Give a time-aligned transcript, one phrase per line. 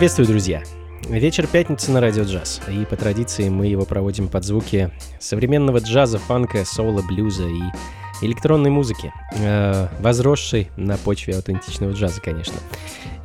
[0.00, 0.62] Приветствую, друзья!
[1.10, 6.18] Вечер пятницы на радио джаз, и по традиции мы его проводим под звуки современного джаза,
[6.18, 12.54] фанка, соула, блюза и электронной музыки, э, возросшей на почве аутентичного джаза, конечно.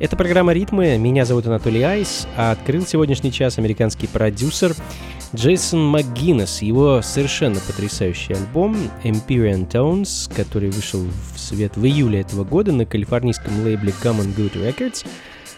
[0.00, 4.74] Это программа «Ритмы», меня зовут Анатолий Айс, а открыл сегодняшний час американский продюсер
[5.34, 11.00] Джейсон МакГиннес, его совершенно потрясающий альбом Empyrean Tones, который вышел
[11.34, 15.06] в свет в июле этого года на калифорнийском лейбле Common Good Records–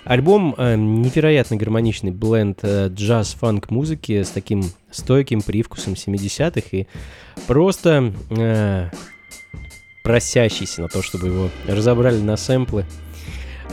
[0.08, 6.86] Альбом э, невероятно гармоничный бленд э, джаз-фанк музыки с таким стойким привкусом 70-х и
[7.46, 8.88] просто э,
[10.02, 12.86] просящийся на то, чтобы его разобрали на сэмплы.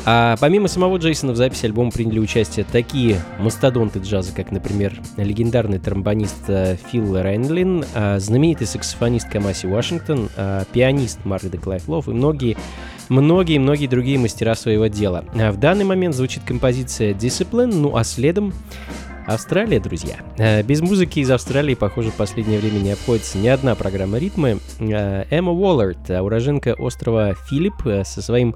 [0.06, 5.80] А помимо самого Джейсона в записи альбома приняли участие такие мастодонты джаза, как, например, легендарный
[5.80, 12.58] тромбонист э, Фил Рейнлин, э, знаменитый саксофонист Камаси Вашингтон, э, пианист де Клайфлов и многие
[13.10, 15.26] многие-многие другие мастера своего дела.
[15.34, 18.54] А в данный момент звучит композиция Discipline, ну а следом
[19.28, 20.18] Австралия, друзья.
[20.38, 24.60] А, без музыки из Австралии, похоже, в последнее время не обходится ни одна программа ритмы.
[24.80, 28.56] А, Эмма Уоллард, уроженка острова Филипп, со своим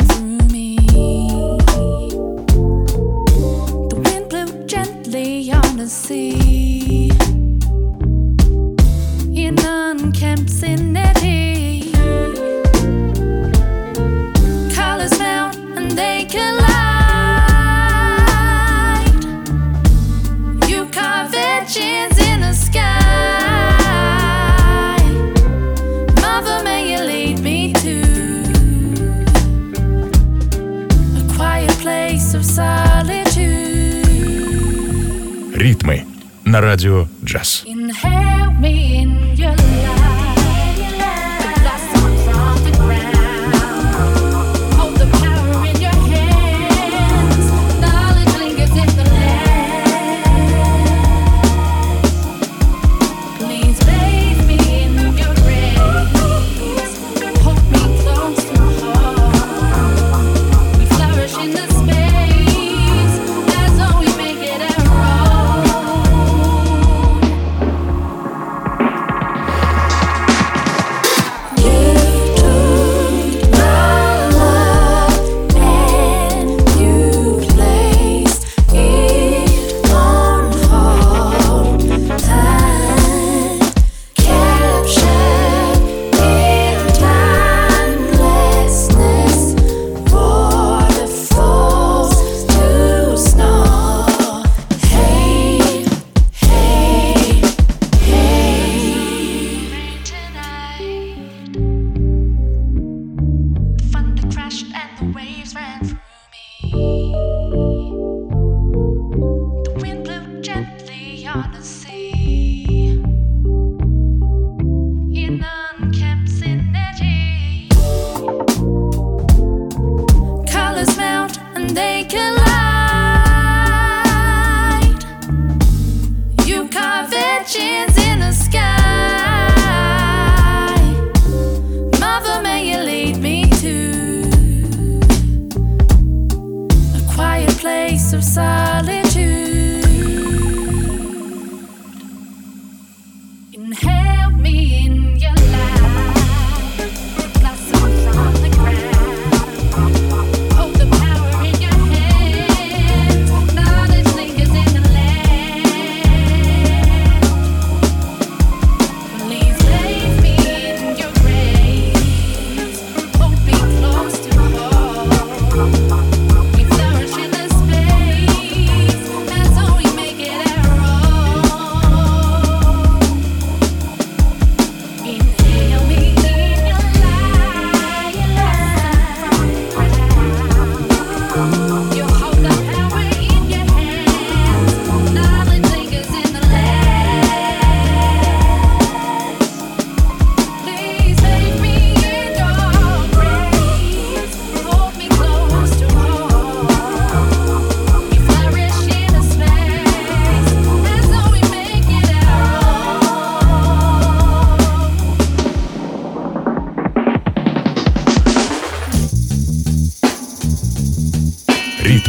[36.51, 37.63] на радио «Джаз».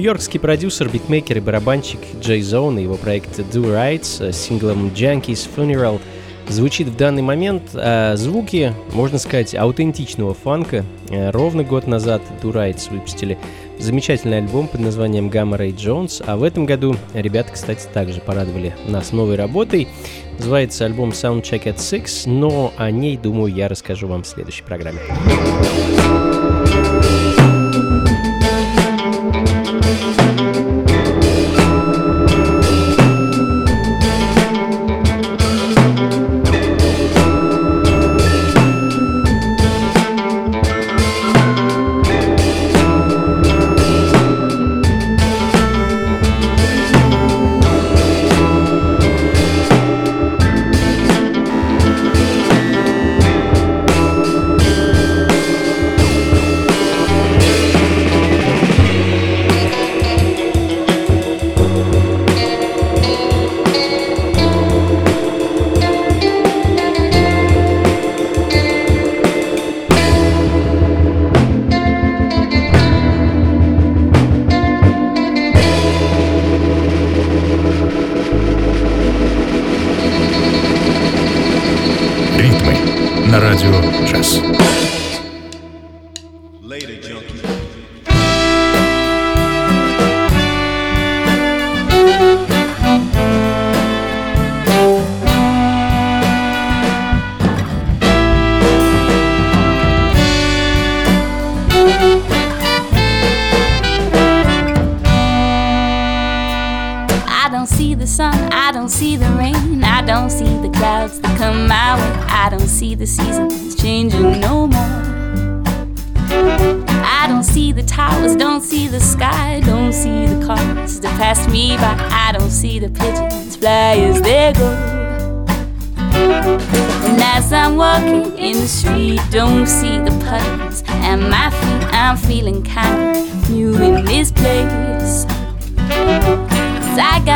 [0.00, 5.46] Нью-Йоркский продюсер, битмейкер и барабанщик Джей Зон и его проект Do Rights с синглом Junkies
[5.54, 6.00] Funeral
[6.48, 10.86] звучит в данный момент а звуки, можно сказать, аутентичного фанка.
[11.10, 13.36] Э, ровно год назад Do Rights выпустили
[13.78, 18.74] замечательный альбом под названием Gamma Ray Jones, а в этом году ребята, кстати, также порадовали
[18.86, 19.86] нас новой работой.
[20.38, 25.00] Называется альбом Soundcheck at Six, но о ней, думаю, я расскажу вам в следующей программе.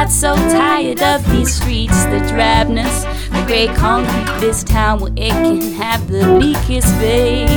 [0.05, 4.39] Got so tired of these streets, the drabness, the gray concrete.
[4.39, 7.51] This town where it can have the bleakest face.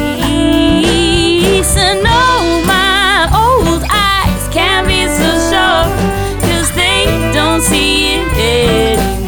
[1.76, 5.88] And oh, my old eyes can't be so sure,
[6.40, 9.27] cause they don't see it anymore.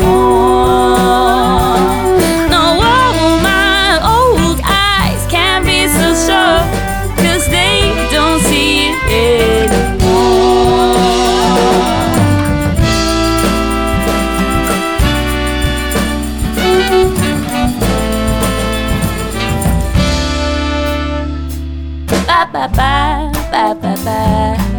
[22.59, 24.19] ba ba ba ba ba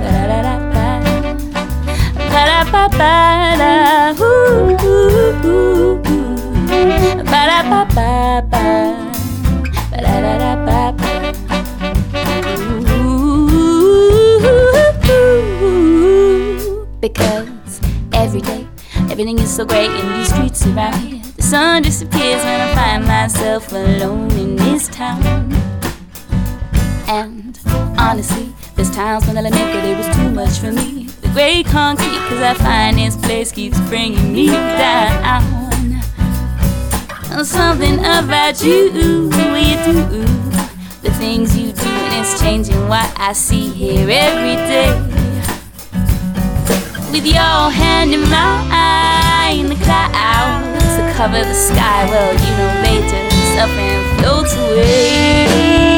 [0.05, 0.87] da da da ba.
[2.33, 3.13] ba da ba ba
[3.61, 3.73] da
[4.21, 5.97] ooh ooh ooh
[7.31, 8.11] ba da ba ba
[8.53, 8.65] ba
[9.93, 11.09] ba da da da ba ba
[17.01, 17.81] Because
[18.13, 18.67] every day,
[19.11, 21.23] everything is so great in these streets around here.
[21.37, 25.21] The sun disappears when I find myself alone in this town.
[27.13, 27.59] And
[27.99, 29.45] honestly, there's times when that
[29.85, 31.09] it was too much for me.
[31.23, 35.43] The gray concrete, cause I find this place keeps bringing me down.
[37.45, 38.93] Something about you,
[39.59, 40.25] you do.
[41.03, 44.95] The things you do, and it's changing what I see here every day.
[47.11, 52.07] With your hand in mine, the clouds cover the sky.
[52.09, 55.91] Well, you know, later, something floats away.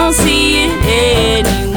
[0.00, 1.69] Don't see it anymore.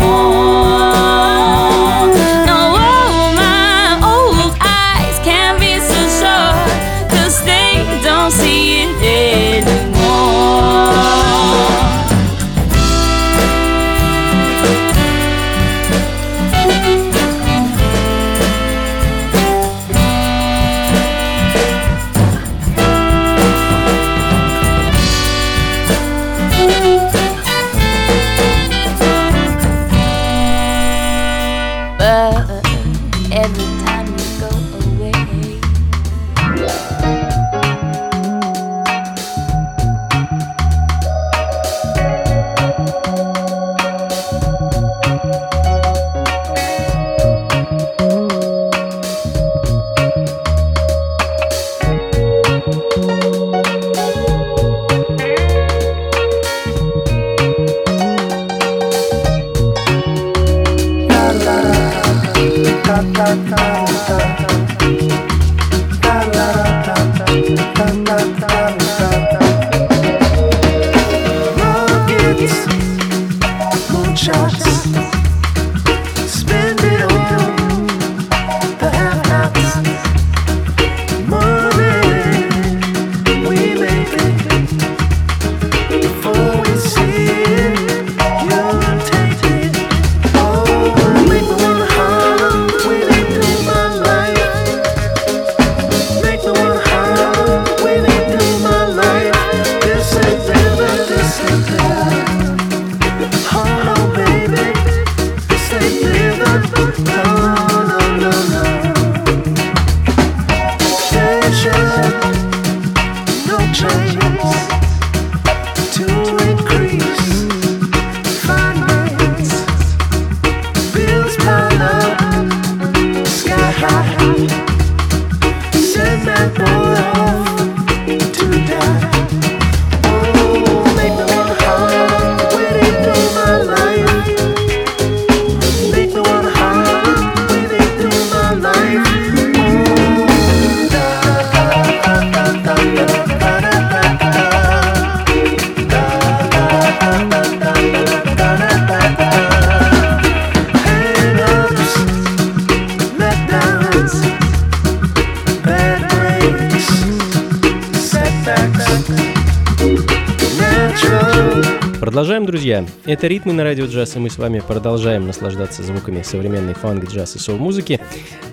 [163.06, 167.36] Это «Ритмы на радио джаз», и мы с вами продолжаем наслаждаться звуками современной фанк, джаз
[167.36, 168.00] и соул-музыки.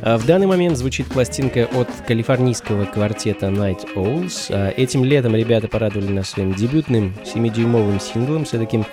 [0.02, 4.46] А в данный момент звучит пластинка от калифорнийского квартета Night Owls.
[4.50, 8.84] А этим летом ребята порадовали нас своим дебютным 7-дюймовым синглом с таким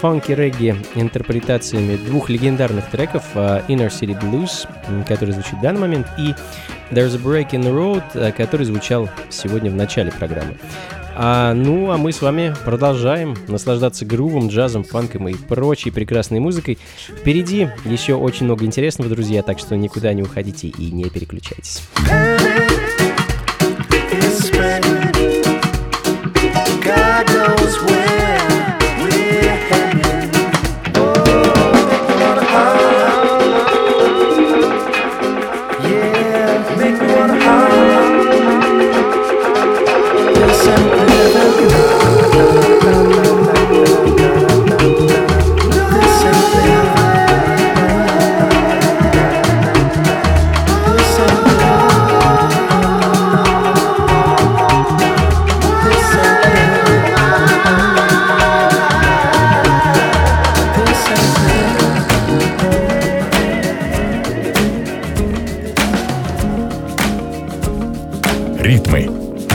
[0.00, 4.68] фанки-регги интерпретациями двух легендарных треков а, Inner City Blues,
[5.06, 6.34] который звучит в данный момент, и
[6.90, 10.56] There's a Break in the Road, который звучал сегодня в начале программы.
[11.20, 16.78] А, ну, а мы с вами продолжаем наслаждаться грувом, джазом, фанком и прочей прекрасной музыкой.
[17.08, 21.82] Впереди еще очень много интересного, друзья, так что никуда не уходите и не переключайтесь.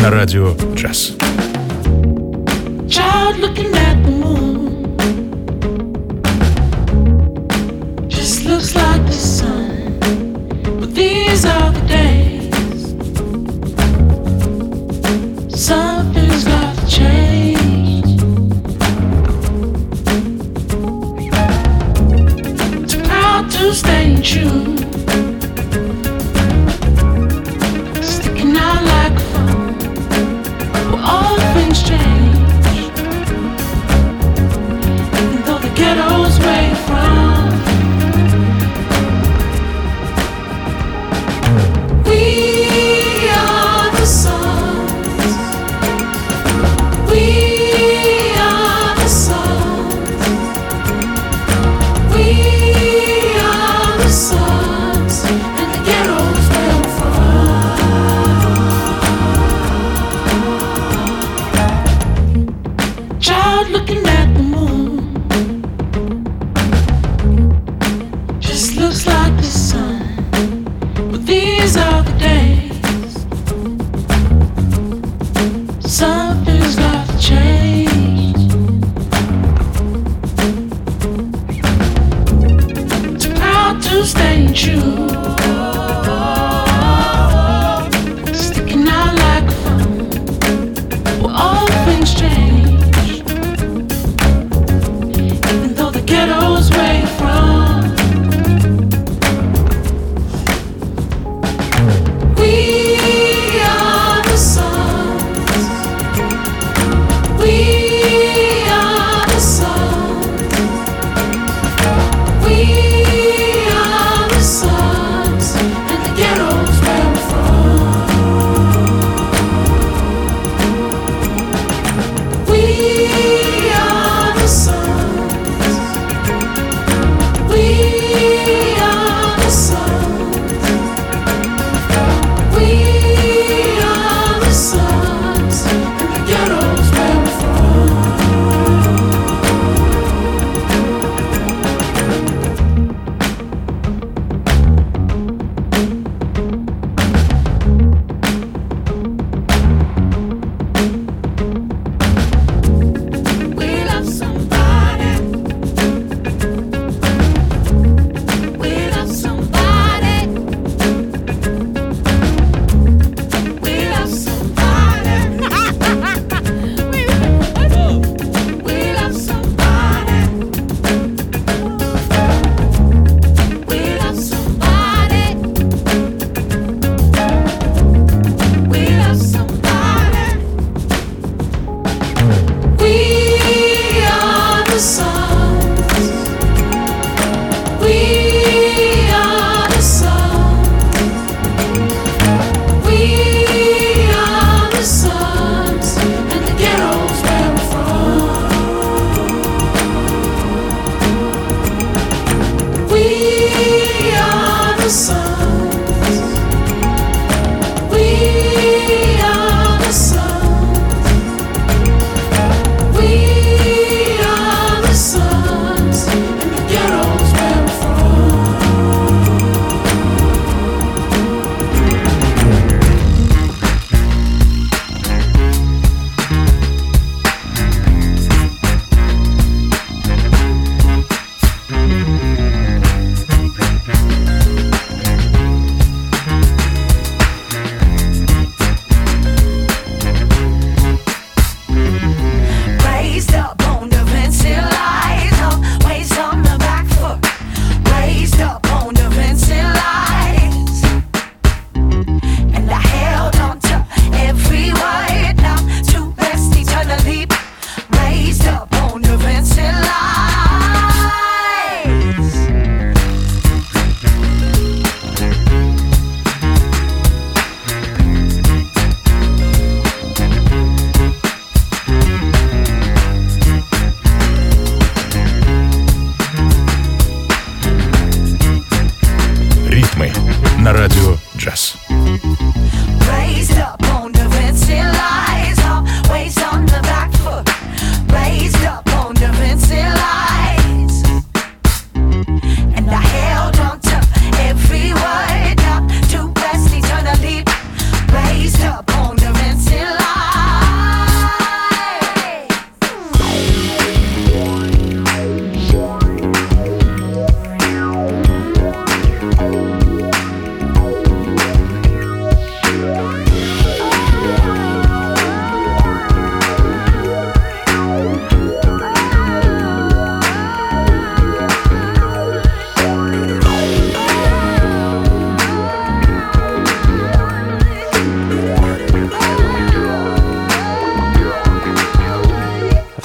[0.10, 1.23] Радио «Джаз».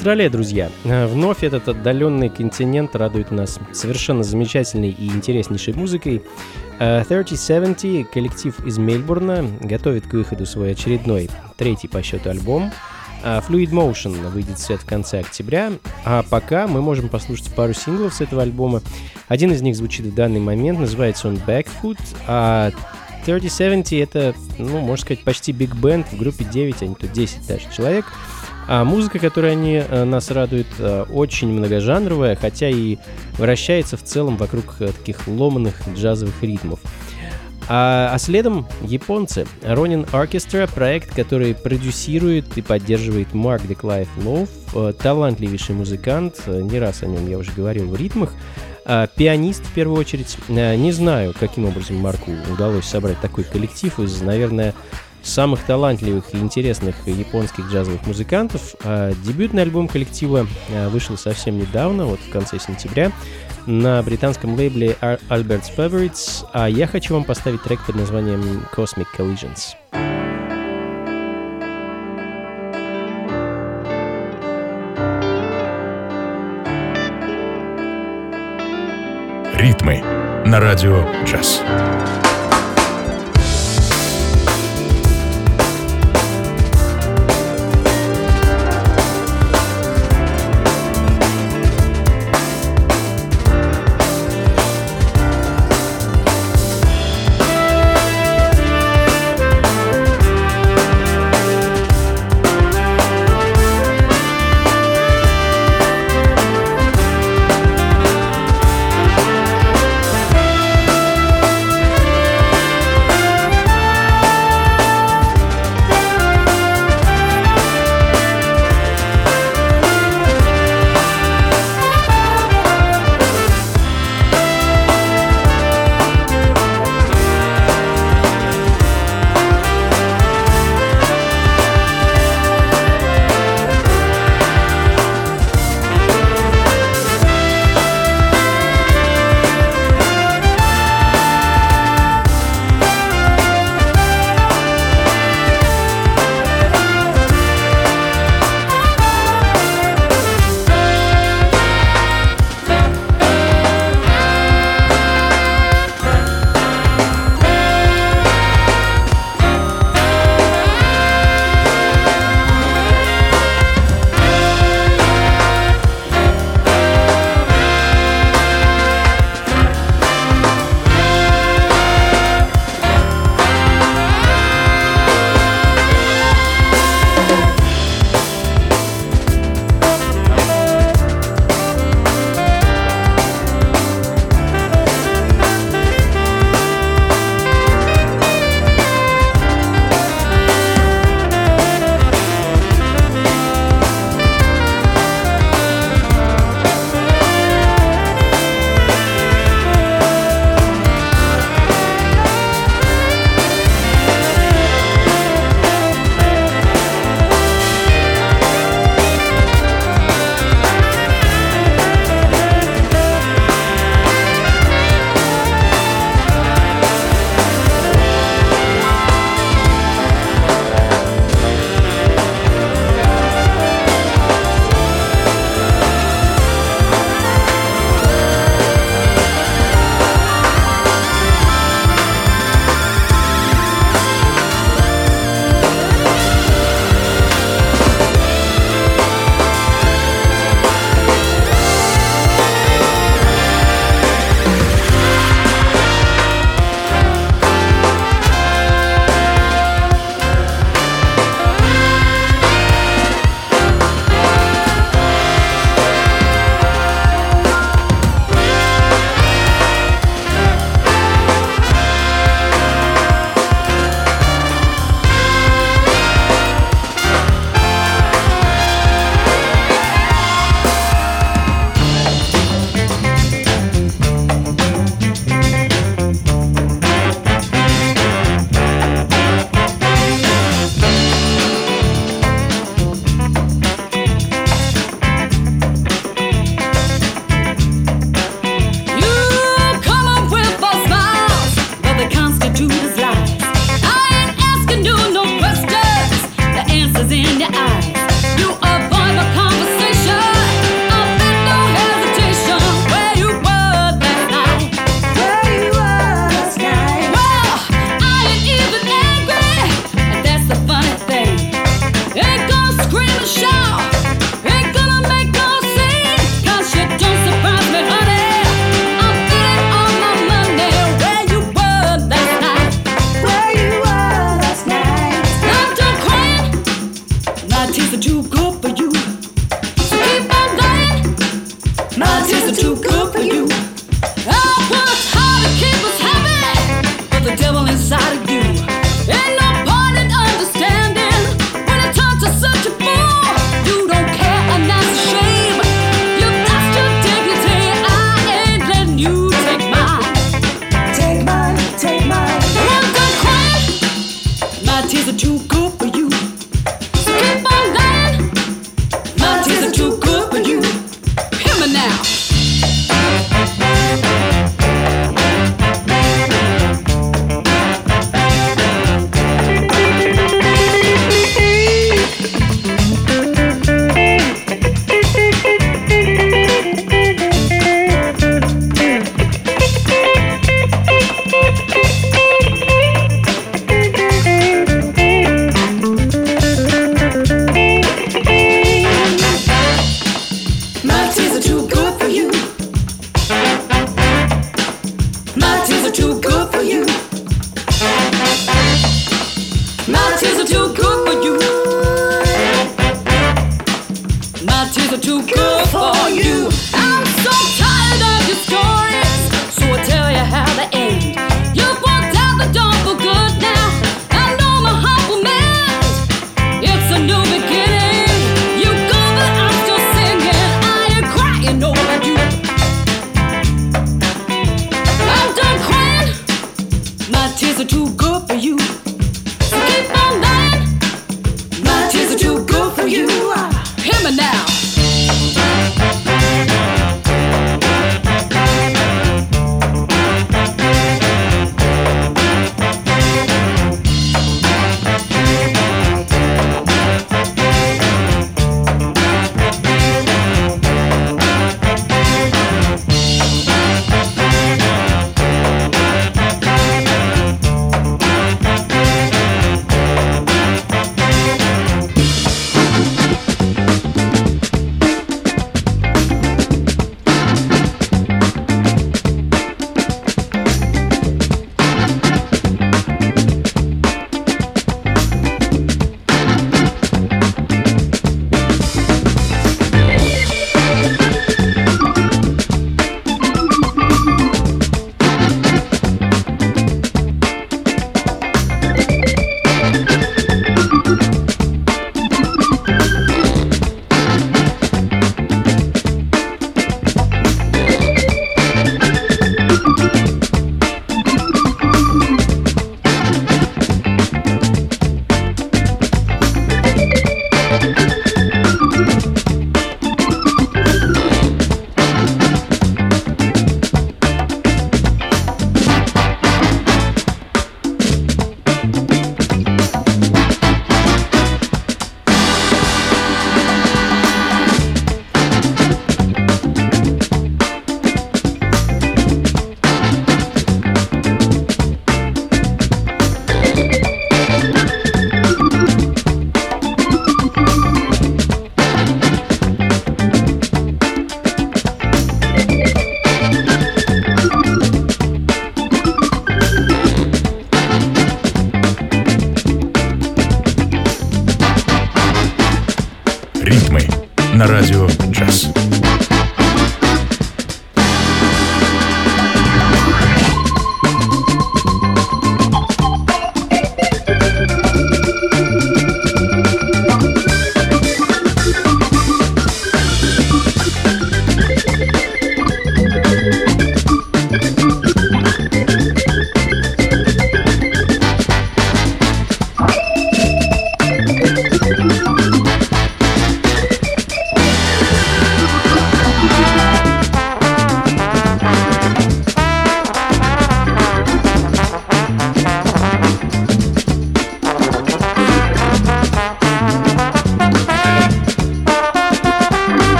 [0.00, 0.70] Австралия, друзья.
[0.84, 6.22] Э, вновь этот отдаленный континент радует нас совершенно замечательной и интереснейшей музыкой.
[6.78, 12.72] 3070, э, коллектив из Мельбурна, готовит к выходу свой очередной, третий по счету альбом.
[13.22, 15.70] Э, Fluid Motion выйдет в свет в конце октября,
[16.06, 18.80] а пока мы можем послушать пару синглов с этого альбома.
[19.28, 22.70] Один из них звучит в данный момент, называется он Backfoot, а
[23.26, 27.46] 3070 это, ну, можно сказать, почти биг бенд, в группе 9, а не то 10
[27.46, 28.06] даже человек—
[28.72, 32.98] а музыка, которой они э, нас радуют, э, очень многожанровая, хотя и
[33.36, 36.78] вращается в целом вокруг э, таких ломаных джазовых ритмов.
[37.68, 39.48] А, а следом японцы.
[39.62, 44.48] Ronin Orchestra, проект, который продюсирует и поддерживает Марк Деклайф Лоуф,
[45.02, 48.32] талантливейший музыкант, не раз о нем я уже говорил в ритмах,
[48.84, 50.38] а, пианист в первую очередь.
[50.48, 54.74] Не знаю, каким образом Марку удалось собрать такой коллектив из, наверное,
[55.22, 58.74] самых талантливых и интересных японских джазовых музыкантов.
[58.84, 63.12] А дебютный альбом коллектива а, вышел совсем недавно, вот в конце сентября,
[63.66, 69.76] на британском лейбле Albert's Favorites, а я хочу вам поставить трек под названием Cosmic Collisions.
[79.60, 80.02] Ритмы
[80.46, 81.62] на радио «Джаз».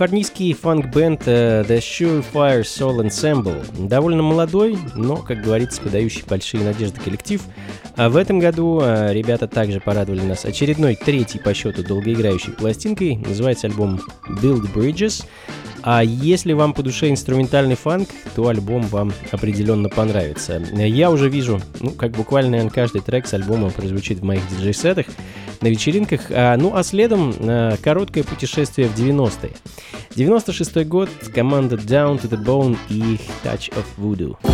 [0.00, 3.86] Калифорнийский фанк-бенд э, The Surefire Soul Ensemble.
[3.86, 7.42] Довольно молодой, но, как говорится, подающий большие надежды коллектив.
[7.96, 13.16] А в этом году э, ребята также порадовали нас очередной третий по счету долгоиграющей пластинкой.
[13.16, 15.26] Называется альбом Build Bridges.
[15.82, 20.62] А если вам по душе инструментальный фанк, то альбом вам определенно понравится.
[20.72, 25.06] Я уже вижу, ну, как буквально, наверное, каждый трек с альбома прозвучит в моих диджей-сетах
[25.60, 26.22] на вечеринках.
[26.30, 29.52] А, ну, а следом а, короткое путешествие в 90-е.
[30.15, 34.48] 96 год, команда Down to the Bone и Touch of Voodoo.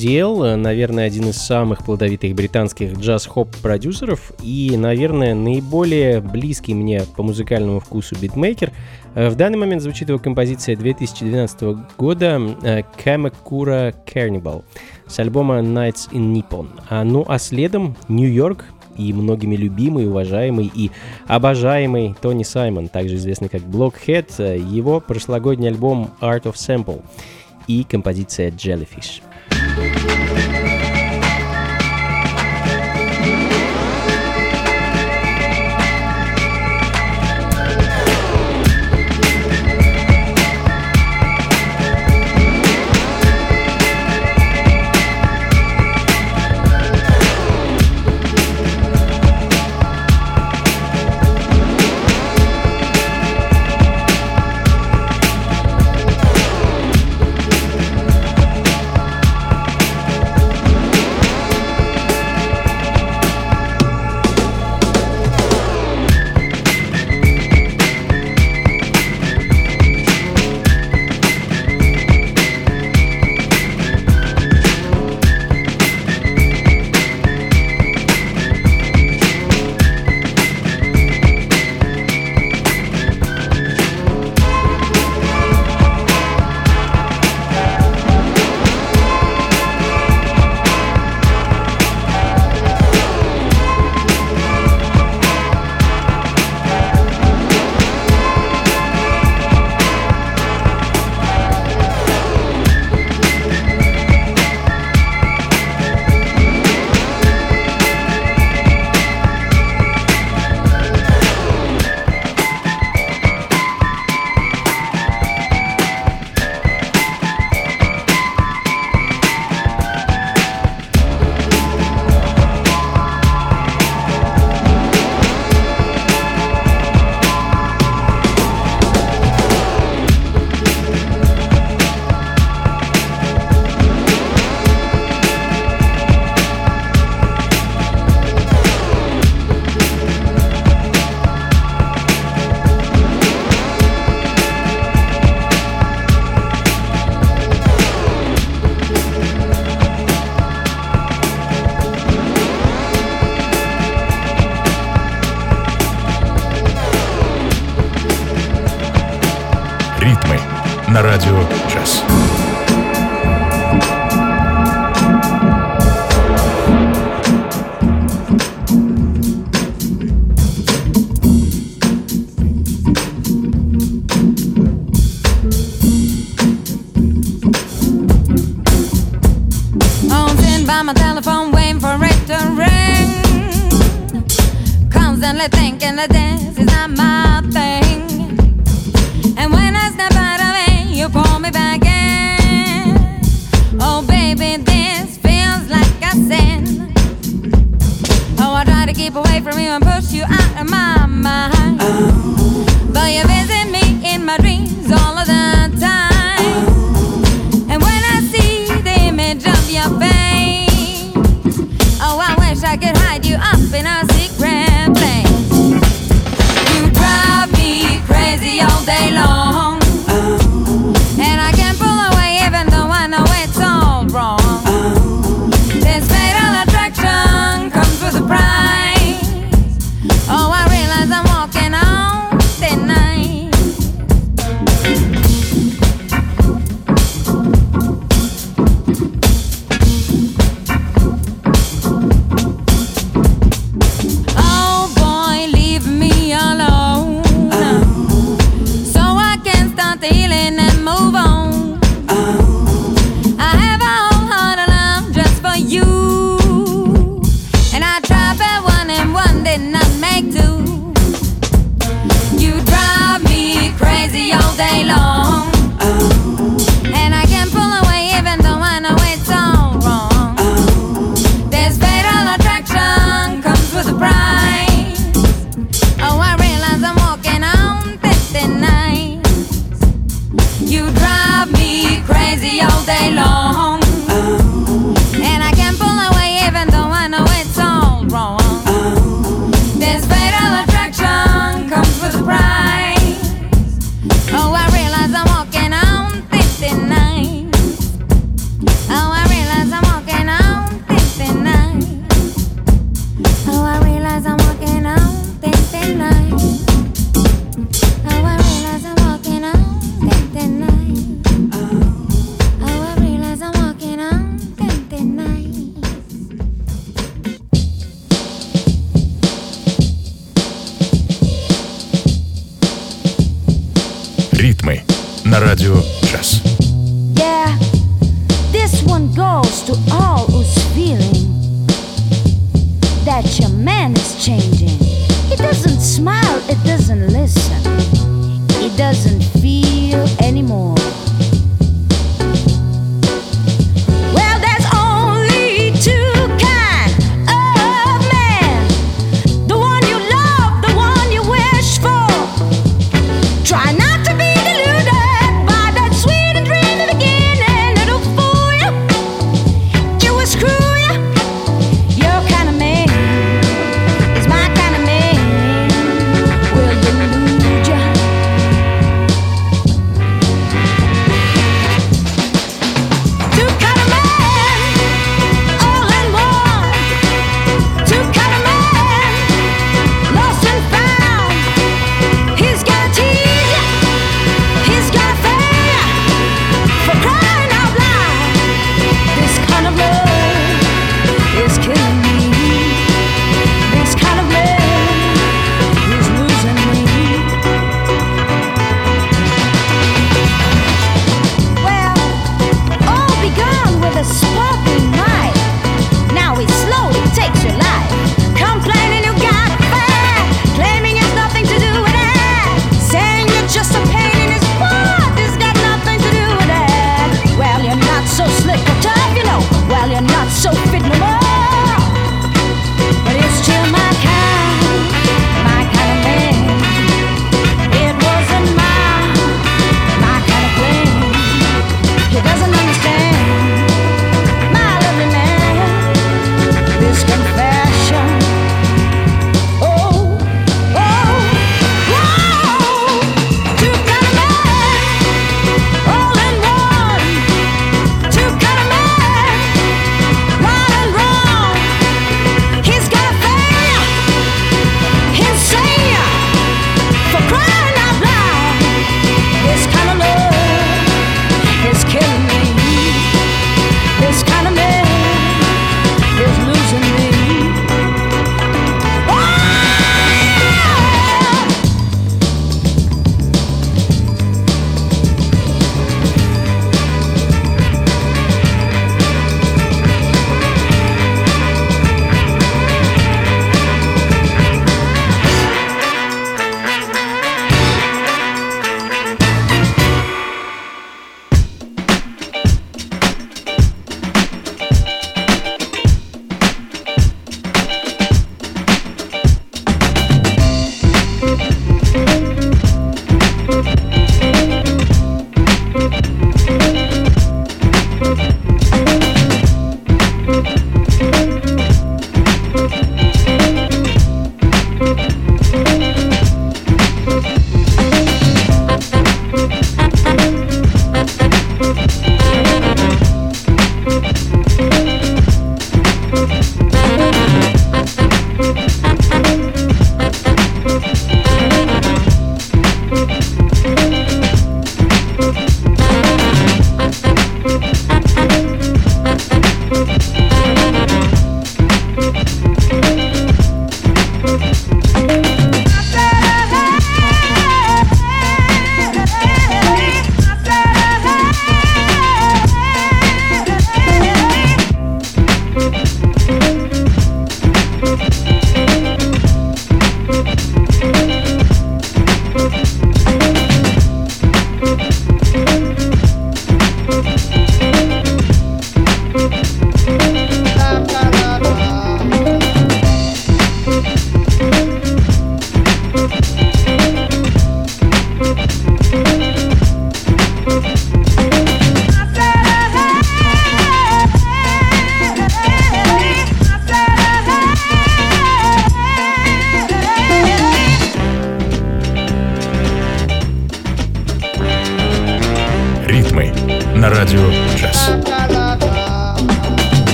[0.00, 7.22] Диэл, э, наверное, один из самых плодовитых британских джаз-хоп-продюсеров и, наверное, наиболее близкий мне по
[7.22, 8.72] музыкальному вкусу битмейкер.
[9.14, 14.64] Э, в данный момент звучит его композиция 2012 года э, Kamakura Carnival
[15.06, 16.68] с альбома Nights in Nippon.
[16.88, 18.64] А, ну а следом Нью-Йорк
[18.96, 20.90] и многими любимый, уважаемый и
[21.26, 27.02] обожаемый Тони Саймон, также известный как Blockhead, его прошлогодний альбом Art of Sample
[27.66, 29.20] и композиция Jellyfish.
[29.50, 30.59] Música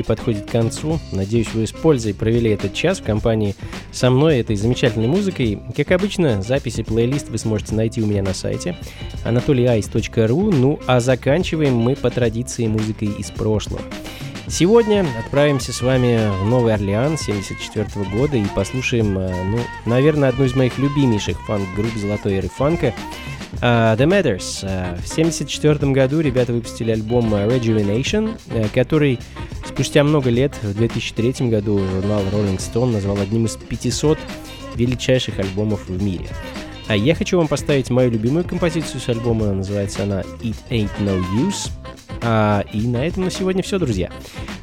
[0.00, 0.98] эфире подходит к концу.
[1.12, 3.54] Надеюсь, вы с пользой провели этот час в компании
[3.92, 5.60] со мной, этой замечательной музыкой.
[5.76, 8.76] Как обычно, записи плейлист вы сможете найти у меня на сайте
[9.24, 10.54] anatolyice.ru.
[10.54, 13.82] Ну а заканчиваем мы по традиции музыкой из прошлого.
[14.48, 20.44] Сегодня отправимся с вами в Новый Орлеан 74 года и послушаем, э, ну, наверное, одну
[20.44, 22.92] из моих любимейших фанк-групп золотой эры фанка
[23.60, 24.64] Uh, The Matters.
[24.64, 29.18] Uh, в 1974 году ребята выпустили альбом Rejuvenation, uh, который
[29.66, 34.18] спустя много лет, в 2003 году, журнал Rolling Stone назвал одним из 500
[34.76, 36.26] величайших альбомов в мире.
[36.88, 41.22] А я хочу вам поставить мою любимую композицию с альбома, называется она It Ain't No
[41.36, 41.70] Use.
[42.22, 44.10] А, и на этом на сегодня все, друзья.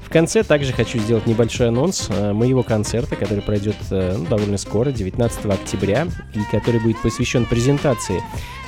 [0.07, 4.57] В конце также хочу сделать небольшой анонс э, моего концерта, который пройдет э, ну, довольно
[4.57, 8.23] скоро, 19 октября, и который будет посвящен презентации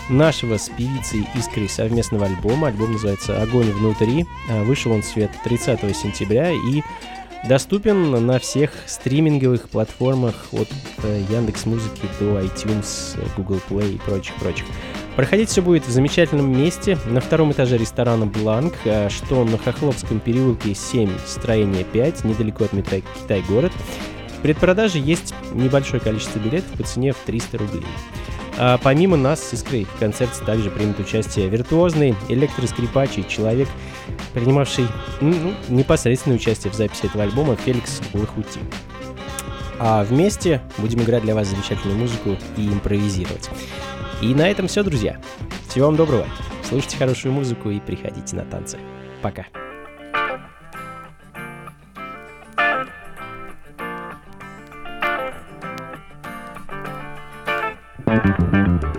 [0.09, 2.67] нашего с певицей Искрой совместного альбома.
[2.67, 4.25] Альбом называется «Огонь внутри».
[4.49, 6.81] Э, вышел он в свет 30 сентября и
[7.47, 10.67] доступен на всех стриминговых платформах от
[11.29, 14.65] Яндекс Музыки до iTunes, Google Play и прочих-прочих.
[15.19, 20.21] Проходить все будет в замечательном месте на втором этаже ресторана «Бланк», а, что на Хохловском
[20.21, 23.73] переулке 7, строение 5, недалеко от метро «Китай-город».
[24.37, 27.83] В предпродаже есть небольшое количество билетов по цене в 300 рублей.
[28.57, 33.67] А помимо нас с Искрой в концерте также примет участие виртуозный электроскрипач и человек,
[34.33, 34.87] принимавший
[35.19, 38.61] ну, непосредственное участие в записи этого альбома Феликс Лохути.
[39.79, 43.49] А вместе будем играть для вас замечательную музыку и импровизировать.
[44.21, 45.19] И на этом все, друзья.
[45.69, 46.25] Всего вам доброго.
[46.63, 48.77] Слушайте хорошую музыку и приходите на танцы.
[49.21, 49.45] Пока.
[58.09, 58.98] set me